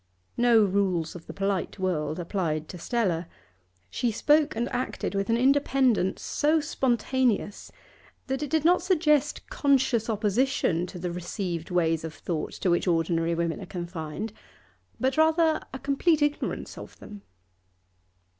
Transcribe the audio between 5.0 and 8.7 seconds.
with an independence so spontaneous that it did